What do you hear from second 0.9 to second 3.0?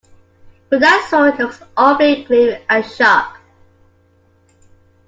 sword looks awfully gleaming and